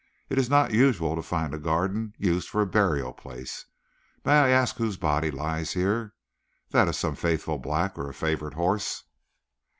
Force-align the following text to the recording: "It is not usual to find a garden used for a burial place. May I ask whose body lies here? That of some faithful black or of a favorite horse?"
"It 0.29 0.39
is 0.39 0.49
not 0.49 0.71
usual 0.73 1.15
to 1.15 1.21
find 1.21 1.53
a 1.53 1.59
garden 1.59 2.15
used 2.17 2.49
for 2.49 2.59
a 2.59 2.65
burial 2.65 3.13
place. 3.13 3.65
May 4.25 4.31
I 4.31 4.49
ask 4.49 4.77
whose 4.77 4.97
body 4.97 5.29
lies 5.29 5.73
here? 5.73 6.15
That 6.71 6.87
of 6.87 6.95
some 6.95 7.15
faithful 7.15 7.59
black 7.59 7.99
or 7.99 8.05
of 8.09 8.09
a 8.09 8.13
favorite 8.13 8.55
horse?" 8.55 9.03